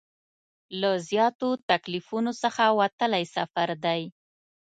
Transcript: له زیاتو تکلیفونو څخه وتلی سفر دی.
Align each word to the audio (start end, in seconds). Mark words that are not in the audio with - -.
له 0.79 0.91
زیاتو 1.09 1.49
تکلیفونو 1.69 2.31
څخه 2.43 2.63
وتلی 2.79 3.23
سفر 3.35 3.69
دی. 3.85 4.01